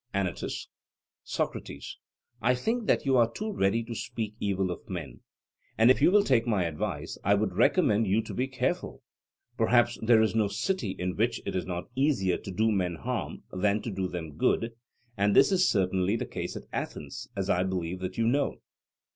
ANYTUS: 0.15 0.67
Socrates, 1.23 1.97
I 2.41 2.55
think 2.55 2.87
that 2.87 3.05
you 3.05 3.17
are 3.17 3.31
too 3.31 3.51
ready 3.51 3.83
to 3.83 3.93
speak 3.93 4.33
evil 4.39 4.71
of 4.71 4.89
men: 4.89 5.19
and, 5.77 5.91
if 5.91 6.01
you 6.01 6.09
will 6.09 6.23
take 6.23 6.47
my 6.47 6.63
advice, 6.63 7.19
I 7.23 7.35
would 7.35 7.53
recommend 7.53 8.07
you 8.07 8.23
to 8.23 8.33
be 8.33 8.47
careful. 8.47 9.03
Perhaps 9.59 9.99
there 10.01 10.23
is 10.23 10.33
no 10.33 10.47
city 10.47 10.95
in 10.97 11.15
which 11.17 11.39
it 11.45 11.55
is 11.55 11.67
not 11.67 11.91
easier 11.95 12.39
to 12.39 12.49
do 12.49 12.71
men 12.71 12.95
harm 12.95 13.43
than 13.51 13.79
to 13.83 13.91
do 13.91 14.07
them 14.07 14.37
good, 14.37 14.73
and 15.17 15.35
this 15.35 15.51
is 15.51 15.69
certainly 15.69 16.15
the 16.15 16.25
case 16.25 16.55
at 16.55 16.65
Athens, 16.73 17.27
as 17.35 17.47
I 17.47 17.61
believe 17.61 17.99
that 17.99 18.17
you 18.17 18.25
know. 18.27 18.59